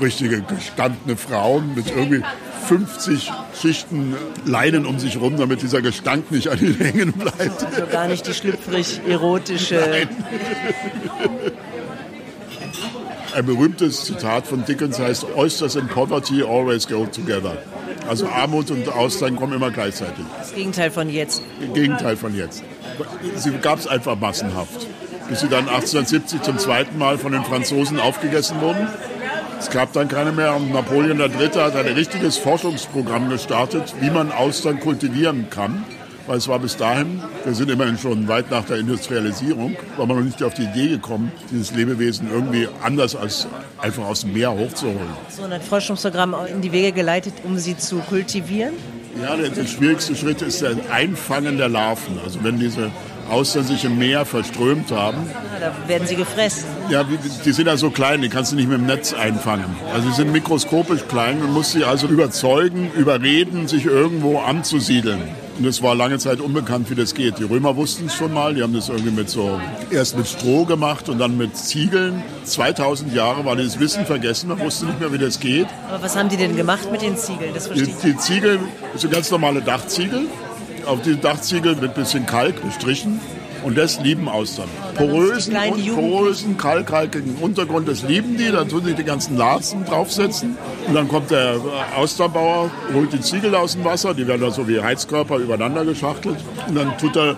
[0.00, 2.22] richtige gestandene Frauen mit irgendwie
[2.66, 7.64] 50 Schichten Leinen um sich rum, damit dieser Gestank nicht an ihnen hängen bleibt.
[7.64, 9.82] Also gar nicht die schlüpfrig erotische.
[9.90, 10.08] Nein.
[13.34, 17.56] Ein berühmtes Zitat von Dickens heißt, Oysters and poverty always go together.
[18.08, 20.24] Also Armut und Austern kommen immer gleichzeitig.
[20.38, 21.42] Das Gegenteil von jetzt.
[21.60, 22.64] Im Gegenteil von jetzt.
[23.36, 24.86] Sie gab es einfach massenhaft.
[25.28, 28.88] Bis sie dann 1870 zum zweiten Mal von den Franzosen aufgegessen wurden.
[29.60, 31.50] Es gab dann keine mehr und Napoleon III.
[31.60, 35.84] hat ein richtiges Forschungsprogramm gestartet, wie man Austern kultivieren kann
[36.30, 40.18] weil es war bis dahin, wir sind immerhin schon weit nach der Industrialisierung, war man
[40.18, 44.52] noch nicht auf die Idee gekommen, dieses Lebewesen irgendwie anders als einfach aus dem Meer
[44.52, 45.08] hochzuholen.
[45.28, 48.74] So ein Forschungsprogramm in die Wege geleitet, um sie zu kultivieren?
[49.20, 52.20] Ja, der, der schwierigste Schritt ist das Einfangen der Larven.
[52.24, 52.92] Also wenn diese
[53.30, 55.18] Austern sich im Meer verströmt haben.
[55.60, 56.64] Ja, da werden sie gefressen.
[56.88, 59.66] Ja, die, sind ja so klein, die kannst du nicht mit dem Netz einfangen.
[59.94, 65.22] Also sie sind mikroskopisch klein und musst sie also überzeugen, überreden, sich irgendwo anzusiedeln.
[65.60, 67.38] Und es war lange Zeit unbekannt, wie das geht.
[67.38, 68.54] Die Römer wussten es schon mal.
[68.54, 72.22] Die haben das irgendwie mit so, erst mit Stroh gemacht und dann mit Ziegeln.
[72.44, 74.48] 2000 Jahre war dieses Wissen vergessen.
[74.48, 75.66] Man wusste nicht mehr, wie das geht.
[75.90, 77.52] Aber was haben die denn gemacht mit den Ziegeln?
[77.52, 78.58] Das die, die Ziegel
[78.96, 80.28] sind ganz normale Dachziegel.
[80.86, 83.20] Auf die Dachziegel mit bisschen Kalk bestrichen.
[83.62, 84.68] Und das lieben Austern.
[84.94, 88.50] Porösen, und porösen, kalkhaltigen Untergrund, das lieben die.
[88.50, 90.56] Dann tun sie die ganzen Larzen draufsetzen.
[90.86, 91.56] Und dann kommt der
[91.96, 94.14] Austernbauer, holt die Ziegel aus dem Wasser.
[94.14, 96.38] Die werden da so wie Heizkörper übereinander geschachtelt.
[96.68, 97.36] Und dann tut er,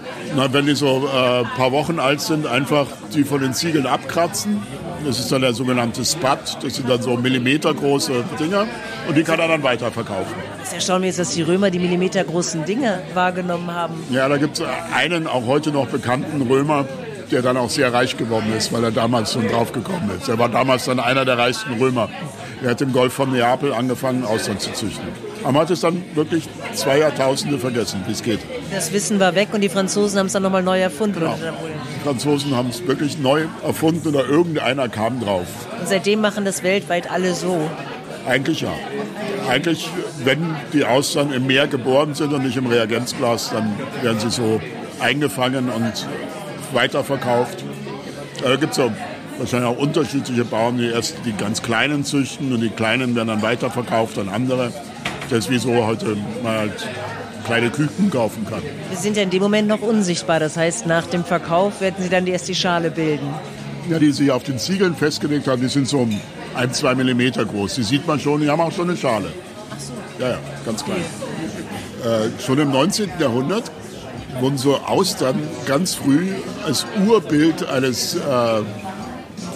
[0.52, 4.62] wenn die so ein äh, paar Wochen alt sind, einfach die von den Ziegeln abkratzen.
[5.04, 6.58] Das ist dann der sogenannte Spat.
[6.62, 8.66] Das sind dann so millimetergroße Dinger.
[9.08, 10.34] Und die kann er dann weiterverkaufen.
[10.60, 13.94] Das erstaunlich ist, dass die Römer die millimetergroßen Dinge wahrgenommen haben.
[14.10, 16.86] Ja, da gibt es einen auch heute noch bekannten Römer,
[17.30, 20.28] der dann auch sehr reich geworden ist, weil er damals schon draufgekommen ist.
[20.28, 22.08] Er war damals dann einer der reichsten Römer.
[22.62, 25.08] Er hat im Golf von Neapel angefangen, Austern zu züchten.
[25.42, 28.40] Aber man hat es dann wirklich zwei Jahrtausende vergessen, wie es geht.
[28.72, 31.20] Das Wissen war weg und die Franzosen haben es dann nochmal neu erfunden.
[31.20, 31.36] Genau.
[31.36, 35.46] Die Franzosen haben es wirklich neu erfunden oder irgendeiner kam drauf.
[35.80, 37.70] Und seitdem machen das weltweit alle so.
[38.26, 38.72] Eigentlich ja.
[39.48, 39.88] Eigentlich,
[40.24, 44.60] wenn die Austern im Meer geboren sind und nicht im Reagenzglas, dann werden sie so
[45.00, 46.06] eingefangen und
[46.72, 47.64] weiterverkauft.
[48.42, 48.92] Da gibt es ja
[49.38, 53.42] wahrscheinlich auch unterschiedliche Bauern, die erst die ganz Kleinen züchten und die Kleinen werden dann
[53.42, 54.72] weiterverkauft an andere.
[55.30, 56.88] Das ist wie so heute man halt
[57.44, 58.62] kleine Küken kaufen kann.
[58.88, 60.40] Wir sind ja in dem Moment noch unsichtbar.
[60.40, 63.28] Das heißt, nach dem Verkauf werden Sie dann erst die Schale bilden.
[63.90, 66.08] Ja, die sich auf den Ziegeln festgelegt haben, die sind so
[66.54, 67.74] ein, zwei Millimeter groß.
[67.74, 69.32] Die sieht man schon, die haben auch schon eine Schale.
[69.70, 69.92] Ach so.
[70.22, 70.98] Ja, ja, ganz klein.
[72.02, 72.26] Okay.
[72.26, 73.10] Äh, schon im 19.
[73.18, 73.70] Jahrhundert
[74.40, 76.28] wurden so Austern ganz früh
[76.64, 78.18] als Urbild eines äh,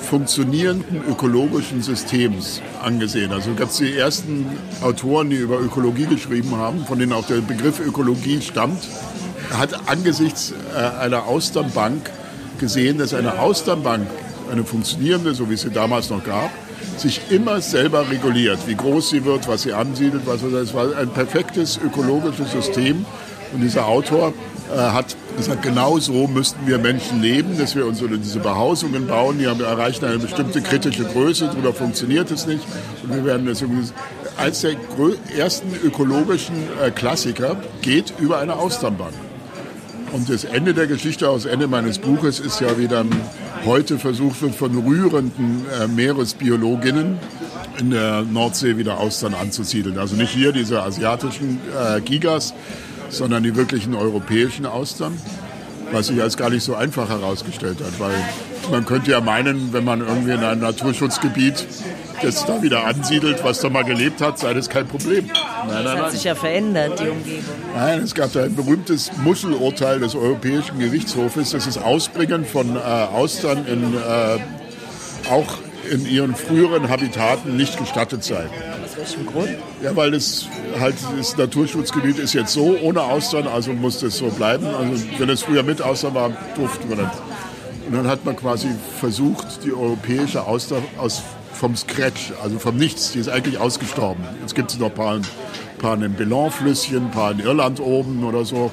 [0.06, 3.32] funktionierenden ökologischen Systems angesehen.
[3.32, 4.46] Also gab es die ersten
[4.80, 8.82] Autoren, die über Ökologie geschrieben haben, von denen auch der Begriff Ökologie stammt.
[9.52, 12.10] Hat angesichts äh, einer Austernbank
[12.58, 14.06] gesehen, dass eine Austernbank,
[14.50, 16.50] eine funktionierende, so wie es sie damals noch gab,
[16.96, 21.10] sich immer selber reguliert, wie groß sie wird, was sie ansiedelt, was es war ein
[21.10, 23.04] perfektes ökologisches System.
[23.52, 24.32] Und dieser Autor
[24.74, 29.38] äh, hat gesagt, genau so müssten wir Menschen leben, dass wir uns diese Behausungen bauen,
[29.38, 32.64] die haben, erreichen eine bestimmte kritische Größe, darüber funktioniert es nicht.
[33.02, 33.62] Und wir werden das
[34.36, 34.76] als der
[35.36, 39.14] ersten ökologischen äh, Klassiker geht über eine Austernbank.
[40.12, 43.10] Und das Ende der Geschichte, das Ende meines Buches ist ja, wie dann
[43.64, 47.18] heute versucht wird, von rührenden äh, Meeresbiologinnen
[47.78, 49.98] in der Nordsee wieder Austern anzusiedeln.
[49.98, 52.54] Also nicht hier diese asiatischen äh, Gigas,
[53.10, 55.18] sondern die wirklichen europäischen Austern,
[55.92, 58.14] was sich als gar nicht so einfach herausgestellt hat, weil
[58.70, 61.66] man könnte ja meinen, wenn man irgendwie in einem Naturschutzgebiet
[62.22, 65.26] das da wieder ansiedelt, was da mal gelebt hat, sei das kein Problem.
[65.68, 67.44] Nein, nein, hat sich ja verändert, die Umgebung.
[67.74, 72.78] Nein, es gab da ein berühmtes Muschelurteil des Europäischen Gerichtshofes, das das Ausbringen von äh,
[72.78, 75.58] Austern in, äh, auch
[75.90, 78.48] in ihren früheren Habitaten nicht gestattet sei
[78.96, 79.50] welchem Grund?
[79.82, 80.46] Ja, weil das
[80.80, 84.66] halt das Naturschutzgebiet ist jetzt so ohne Austern, also muss das so bleiben.
[84.66, 87.12] Also wenn es früher mit Austern war, durften wir nicht.
[87.86, 93.12] Und dann hat man quasi versucht, die europäische Auster aus, vom Scratch, also vom Nichts,
[93.12, 94.24] die ist eigentlich ausgestorben.
[94.40, 95.20] Jetzt gibt es noch ein paar,
[95.78, 98.70] paar in den Belan-Flüsschen, ein paar in Irland oben oder so,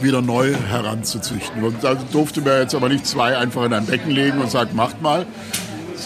[0.00, 1.62] wieder neu heranzuzüchten.
[1.62, 4.76] Und da durfte man jetzt aber nicht zwei einfach in ein Becken legen und sagen,
[4.76, 5.26] macht mal,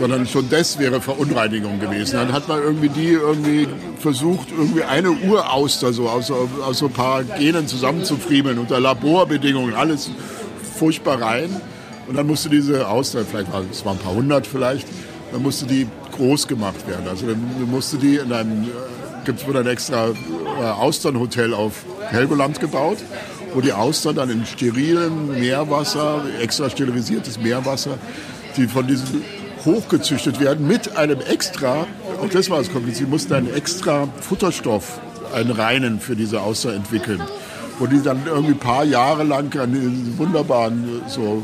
[0.00, 2.16] sondern schon das wäre Verunreinigung gewesen.
[2.16, 6.92] Dann hat man irgendwie die irgendwie versucht, irgendwie eine Urauster so aus, aus so ein
[6.92, 10.10] paar Genen zusammenzufriemeln unter Laborbedingungen, alles
[10.78, 11.54] furchtbar rein.
[12.08, 14.88] Und dann musste diese Auster, vielleicht war es waren ein paar hundert vielleicht,
[15.32, 15.86] dann musste die
[16.16, 17.06] groß gemacht werden.
[17.06, 18.66] Also dann musste die in einem, äh,
[19.26, 22.96] gibt es ein extra äh, Austernhotel auf Helgoland gebaut,
[23.52, 27.98] wo die Austern dann in sterilen Meerwasser, extra sterilisiertes Meerwasser,
[28.56, 29.22] die von diesen
[29.64, 31.86] hochgezüchtet werden mit einem extra,
[32.20, 35.00] auch das war das kompliziert, mussten einen extra Futterstoff,
[35.34, 37.22] einen reinen für diese Auster entwickeln.
[37.78, 41.42] Wo die dann irgendwie ein paar Jahre lang an diesen wunderbaren so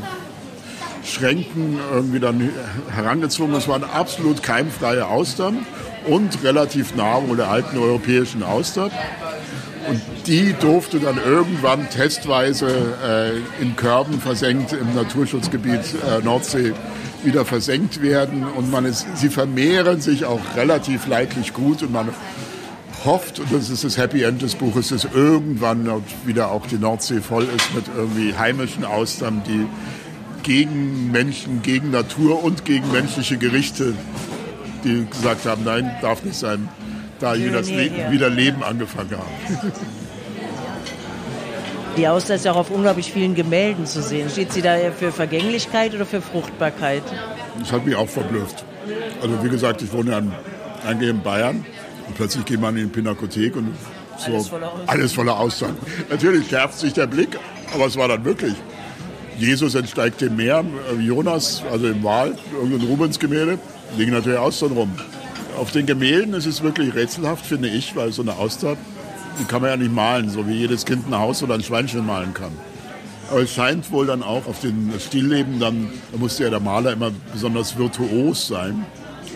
[1.06, 2.50] Schränken irgendwie dann
[2.90, 3.54] herangezogen.
[3.54, 5.64] Es waren absolut keimfreie Austern
[6.06, 8.90] und relativ nah wohl der alten europäischen Auster.
[10.26, 16.72] Die durfte dann irgendwann testweise äh, in Körben versenkt im Naturschutzgebiet äh, Nordsee
[17.22, 22.08] wieder versenkt werden und man ist, sie vermehren sich auch relativ leidlich gut und man
[23.04, 25.88] hofft, und das ist das Happy End des Buches, dass irgendwann
[26.24, 29.66] wieder auch die Nordsee voll ist mit irgendwie heimischen Austern, die
[30.42, 33.94] gegen Menschen, gegen Natur und gegen menschliche Gerichte,
[34.84, 36.68] die gesagt haben, nein, darf nicht sein,
[37.20, 39.72] da hier das Le wieder Leben angefangen haben.
[41.96, 44.28] Die Auster ist ja auch auf unglaublich vielen Gemälden zu sehen.
[44.28, 47.02] Steht sie da für Vergänglichkeit oder für Fruchtbarkeit?
[47.58, 48.64] Das hat mich auch verblüfft.
[49.22, 50.22] Also wie gesagt, ich wohne ja
[50.86, 51.64] eigentlich in Bayern
[52.06, 53.74] und plötzlich geht man in die Pinakothek und
[54.18, 54.88] so alles voller Austern.
[54.88, 55.76] Alles voller Austern.
[56.10, 57.38] Natürlich schärft sich der Blick,
[57.74, 58.54] aber es war dann wirklich.
[59.38, 63.58] Jesus entsteigt dem Meer, äh, Jonas, also im Wal, irgendein Rubens-Gemälde,
[63.98, 64.92] liegen natürlich Austern rum.
[65.58, 68.76] Auf den Gemälden ist es wirklich rätselhaft, finde ich, weil so eine Auster
[69.38, 72.06] die kann man ja nicht malen, so wie jedes Kind ein Haus oder ein Schweinchen
[72.06, 72.52] malen kann.
[73.30, 76.92] Aber es scheint wohl dann auch auf den Stillleben, dann da musste ja der Maler
[76.92, 78.86] immer besonders virtuos sein.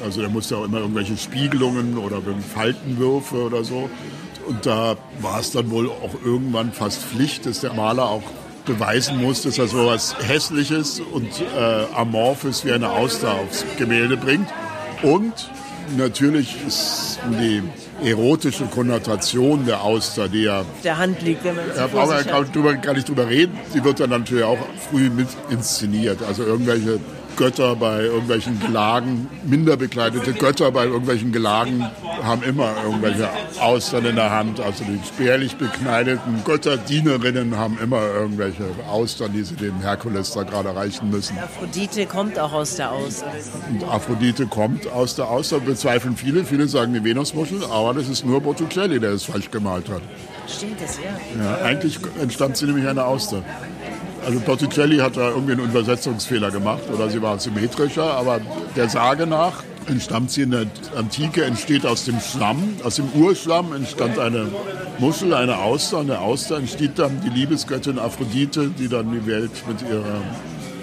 [0.05, 2.23] Also der musste auch immer irgendwelche Spiegelungen oder
[2.55, 3.91] Faltenwürfe oder so.
[4.47, 8.23] Und da war es dann wohl auch irgendwann fast Pflicht, dass der Maler auch
[8.65, 14.17] beweisen muss, dass er so etwas Hässliches und äh, Amorphes wie eine Auster aufs Gemälde
[14.17, 14.49] bringt.
[15.03, 15.51] Und
[15.97, 17.63] natürlich ist die
[18.05, 20.65] erotische Konnotation der Auster, die ja...
[20.85, 22.25] Der Hand liegt, wenn man Ja, brauchen wir
[22.77, 23.59] gar, nicht drüber reden.
[23.73, 24.59] Sie wird dann natürlich auch
[24.91, 26.21] früh mit inszeniert.
[26.27, 27.01] Also irgendwelche
[27.37, 31.85] Götter bei irgendwelchen Gelagen, minder bekleidete Götter bei irgendwelchen Gelagen
[32.23, 33.29] haben immer irgendwelche
[33.61, 34.61] Austern in der Hand.
[34.61, 40.75] Also die spärlich bekleideten Götterdienerinnen haben immer irgendwelche Austern, die sie dem Herkules da gerade
[40.75, 41.39] reichen müssen.
[41.39, 43.33] Aphrodite kommt auch aus der Auster.
[43.71, 46.45] Und Aphrodite kommt aus der Auster, bezweifeln viele.
[46.45, 50.03] Viele sagen die Venusmuschel, aber das ist nur Botticelli, der es falsch gemalt hat.
[50.47, 51.45] Stimmt das, ja?
[51.45, 53.43] Ja, eigentlich entstammt sie nämlich einer Auster.
[54.25, 58.41] Also Botticelli hat da irgendwie einen Übersetzungsfehler gemacht oder sie war symmetrischer, aber
[58.77, 60.67] der Sage nach entstammt sie in der
[60.97, 64.49] Antike, entsteht aus dem Schlamm, aus dem Urschlamm entstand eine
[64.99, 65.99] Muschel, eine Auster.
[65.99, 70.23] Und der Auster entsteht dann die Liebesgöttin Aphrodite, die dann die Welt mit ihrer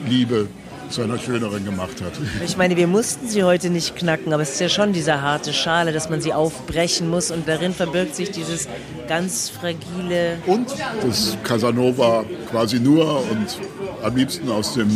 [0.09, 0.47] Liebe
[0.89, 2.13] zu einer schöneren gemacht hat.
[2.45, 5.53] Ich meine, wir mussten sie heute nicht knacken, aber es ist ja schon diese harte
[5.53, 8.67] Schale, dass man sie aufbrechen muss und darin verbirgt sich dieses
[9.07, 10.37] ganz fragile.
[10.45, 10.67] Und
[11.03, 13.59] dass Casanova quasi nur und
[14.03, 14.89] am liebsten aus dem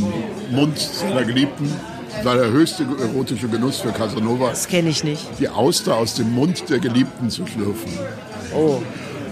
[0.52, 1.72] Mund seiner Geliebten
[2.24, 4.50] war der höchste erotische Genuss für Casanova.
[4.50, 5.26] Das kenne ich nicht.
[5.40, 7.92] Die Auster aus dem Mund der Geliebten zu schlürfen.
[8.54, 8.82] Oh.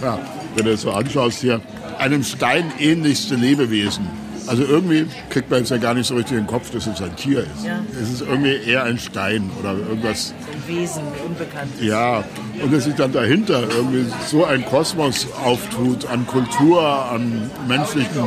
[0.02, 0.20] Ja,
[0.56, 1.62] wenn du das so anschaust hier,
[1.98, 4.08] einem Stein ähnlichste Lebewesen.
[4.50, 7.00] Also irgendwie kriegt man jetzt ja gar nicht so richtig in den Kopf, dass es
[7.04, 7.64] ein Tier ist.
[7.64, 7.82] Ja.
[8.02, 10.34] Es ist irgendwie eher ein Stein oder irgendwas.
[10.52, 11.72] Ein Wesen, unbekannt.
[11.80, 12.24] Ja,
[12.60, 18.24] und dass sich dann dahinter irgendwie so ein Kosmos auftut an Kultur, an menschlichen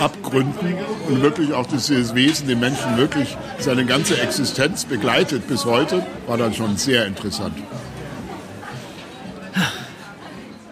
[0.00, 0.74] Abgründen
[1.06, 6.38] und wirklich auch dieses Wesen den Menschen wirklich seine ganze Existenz begleitet bis heute, war
[6.38, 7.58] dann schon sehr interessant.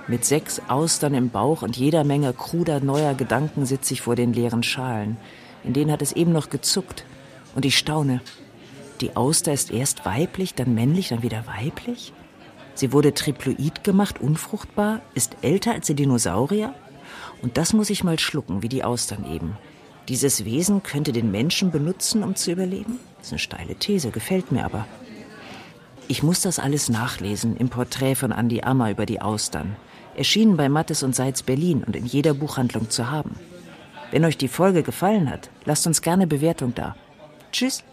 [0.07, 4.35] Mit sechs Austern im Bauch und jeder Menge kruder neuer Gedanken sitze ich vor den
[4.35, 5.17] leeren Schalen.
[5.65, 7.07] In denen hat es eben noch gezuckt.
[7.55, 8.21] Und ich staune.
[9.01, 12.13] Die Auster ist erst weiblich, dann männlich, dann wieder weiblich?
[12.75, 16.75] Sie wurde triploid gemacht, unfruchtbar, ist älter als die Dinosaurier?
[17.41, 19.57] Und das muss ich mal schlucken, wie die Austern eben.
[20.09, 22.99] Dieses Wesen könnte den Menschen benutzen, um zu überleben?
[23.17, 24.87] Das ist eine steile These, gefällt mir aber.
[26.09, 29.77] Ich muss das alles nachlesen im Porträt von Andy Ammer über die Austern.
[30.17, 33.37] Erschienen bei Mattes und Seitz Berlin und in jeder Buchhandlung zu haben.
[34.11, 36.97] Wenn euch die Folge gefallen hat, lasst uns gerne Bewertung da.
[37.53, 37.85] Tschüss.